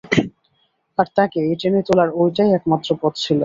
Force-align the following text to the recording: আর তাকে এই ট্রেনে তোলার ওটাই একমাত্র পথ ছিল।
আর 0.97 1.07
তাকে 1.17 1.37
এই 1.43 1.55
ট্রেনে 1.59 1.81
তোলার 1.87 2.09
ওটাই 2.21 2.49
একমাত্র 2.53 2.89
পথ 3.01 3.13
ছিল। 3.23 3.39